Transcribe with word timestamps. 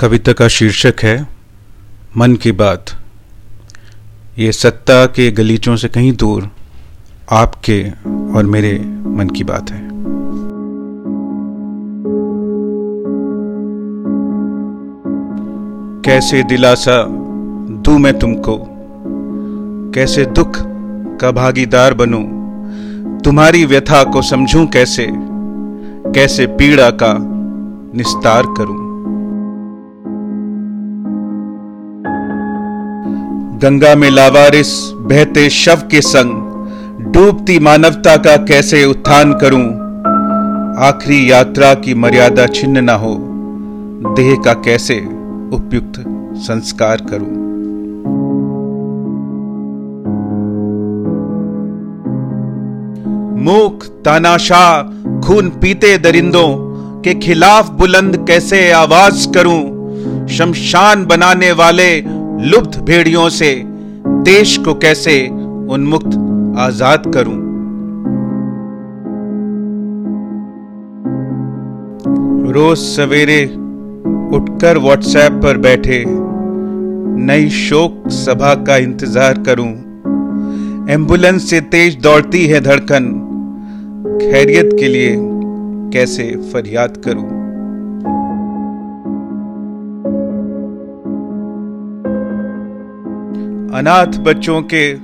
कविता 0.00 0.32
का 0.32 0.48
शीर्षक 0.48 0.94
है, 1.02 1.26
मन 2.16 2.36
की 2.36 2.52
बात। 2.52 2.84
ये 4.38 4.52
सत्ता 4.52 5.06
के 5.06 5.30
गलीचों 5.30 5.76
से 5.76 5.88
कहीं 5.88 6.12
दूर 6.12 6.50
आपके 7.30 7.90
और 8.34 8.44
मेरे 8.44 8.78
मन 9.06 9.28
की 9.28 9.44
बात 9.44 9.70
है। 9.70 9.88
कैसे 16.04 16.42
दिलासा 16.42 17.06
दू 17.70 17.98
मैं 17.98 18.18
तुमको? 18.18 18.66
कैसे 19.94 20.24
दुख 20.24 20.52
का 21.20 21.30
भागीदार 21.30 21.94
बनूं? 21.94 22.24
तुम्हारी 23.18 23.64
व्यथा 23.64 24.04
को 24.04 24.22
समझूं 24.22 24.66
कैसे? 24.66 25.08
कैसे 26.12 26.46
पीड़ा 26.46 26.90
का 26.90 27.16
निस्तार 27.98 28.42
करूँ? 28.42 28.89
गंगा 33.62 33.94
में 33.94 34.10
लावारिस, 34.10 34.90
बहते 34.92 35.50
शव 35.50 35.76
के 35.90 36.00
संग। 36.00 36.30
डूबती 37.12 37.58
मानवता 37.58 38.16
का 38.16 38.36
कैसे 38.36 38.84
उत्थान 38.84 39.32
करूँ? 39.32 39.64
आखिरी 40.86 41.30
यात्रा 41.30 41.74
की 41.74 41.94
मर्यादा 41.94 42.46
छिन्न 42.46 42.84
ना 42.84 42.92
हो। 42.92 43.16
देह 44.16 44.42
का 44.44 44.52
कैसे 44.52 44.94
उपयुक्त 45.52 46.04
संस्कार 46.36 46.96
करूँ? 46.96 47.28
मूक, 53.44 53.84
तानाशाह, 54.04 54.82
खून 55.20 55.48
पीते 55.48 55.98
दरिंदों 55.98 56.56
के 57.02 57.14
खिलाफ 57.14 57.70
बुलंद 57.70 58.24
कैसे 58.26 58.70
आवाज़ 58.70 59.28
करूँ? 59.28 59.80
शमशान 60.28 61.06
बनाने 61.06 61.52
वाले 61.52 62.19
लुप्त 62.42 62.78
भेड़ियों 62.78 63.28
से 63.28 63.62
देश 64.24 64.56
को 64.56 64.74
कैसे 64.74 65.14
उन्मुक्त 65.72 66.14
आज़ाद 66.58 67.02
करूँ? 67.14 67.34
रोज 72.52 72.78
सवेरे 72.78 73.44
उठकर 74.36 74.78
व्हाट्सएप 74.78 75.32
पर 75.32 75.58
बैठे 75.58 76.04
नई 77.26 77.48
शोक 77.48 78.08
सभा 78.10 78.54
का 78.64 78.76
इंतज़ार 78.76 79.42
करूँ। 79.42 79.70
एंबुलेंस 80.90 81.50
से 81.50 81.60
तेज 81.60 82.00
दौड़ती 82.02 82.46
है 82.46 82.60
धड़कन। 82.60 83.12
खैरियत 84.22 84.70
के 84.80 84.88
लिए 84.88 85.16
कैसे 85.92 86.30
फरियाद 86.52 86.96
करूँ? 86.96 87.39
अनाथ 93.74 94.18
बच्चों 94.18 94.62
के 94.62 94.94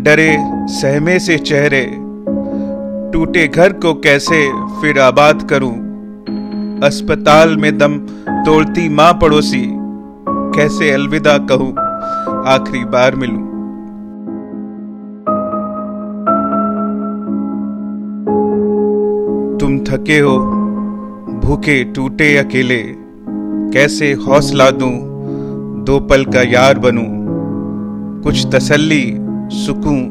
डरे, 0.00 0.36
सहमे 0.68 1.18
से 1.18 1.38
चेहरे, 1.38 1.86
टूटे 3.12 3.48
घर 3.48 3.72
को 3.72 3.94
कैसे 3.94 4.52
फिर 4.80 5.00
आबाद 5.00 5.42
करूँ? 5.42 5.74
अस्पताल 6.84 7.56
में 7.56 7.78
दम 7.78 7.98
तोड़ती 8.46 8.88
माँ 8.88 9.12
पड़ोसी, 9.12 9.62
कैसे 10.28 10.90
अलविदा 10.90 11.38
कहूँ, 11.38 11.72
आखिरी 12.46 12.84
बार 12.84 13.14
मिलूं? 13.14 13.42
तुम 19.58 19.78
थके 19.78 20.18
हो, 20.18 20.38
भूखे, 21.44 21.84
टूटे, 21.84 22.36
अकेले, 22.36 22.82
कैसे 23.72 24.12
हौसला 24.12 24.70
दूँ, 24.70 24.94
दो 25.84 26.00
पल 26.00 26.24
का 26.24 26.42
यार 26.42 26.78
बनूं? 26.78 27.21
कुछ 28.22 28.46
तसल्ली, 28.54 29.18
सुकून 29.52 30.02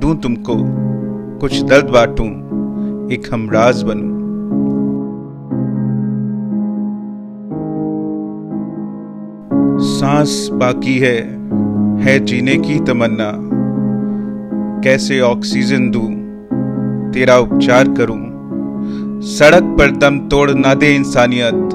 दूँ 0.00 0.16
तुमको, 0.20 0.54
कुछ 1.38 1.62
दर्द 1.62 1.84
बांटूं, 1.84 2.28
एक 3.12 3.34
हमराज 3.34 3.82
बनूं। 3.82 4.16
सांस 9.80 10.48
बाकी 10.52 10.98
है 10.98 11.16
है 12.02 12.18
जीने 12.18 12.56
की 12.56 12.78
तमन्ना। 12.80 13.32
कैसे 14.84 15.20
ऑक्सीजन 15.20 15.90
दूँ, 15.90 16.10
तेरा 17.12 17.38
उपचार 17.38 17.88
करूँ। 17.88 18.22
सड़क 19.22 19.62
पर 19.62 19.90
दम 19.96 20.18
तोड़ 20.18 20.50
ना 20.50 20.74
दे 20.74 20.94
इंसानियत, 20.94 21.70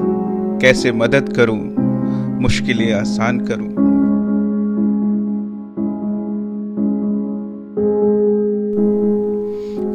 कैसे 0.62 0.92
मदद 0.92 1.32
करूँ, 1.36 1.60
मुश्किलें 2.42 2.92
आसान 2.92 3.40
करूँ। 3.40 3.71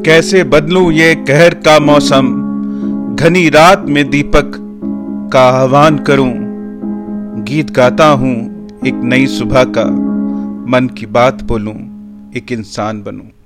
कैसे 0.08 0.44
बदलू 0.44 0.92
ये 0.92 1.16
कहर 1.16 1.54
का 1.54 1.80
मौसम? 1.80 2.28
घनी 3.20 3.50
रात 3.50 3.86
में 3.88 4.10
दीपक 4.10 4.52
का 5.34 5.42
आह्वान 5.42 5.98
करूँ। 5.98 6.34
गीत 7.44 7.72
गाता 7.72 8.08
हूँ 8.08 8.68
एक 8.88 8.94
नई 9.04 9.28
सुबह 9.28 9.64
का। 9.64 9.84
मन 10.72 10.90
की 10.98 11.06
बात 11.06 11.44
बोलूँ, 11.44 11.76
एक 12.38 12.52
इंसान 12.52 13.04
बनूं। 13.04 13.37